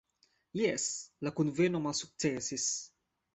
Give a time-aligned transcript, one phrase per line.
[0.59, 0.85] Jes,
[1.27, 2.67] la kunveno malsuksesis.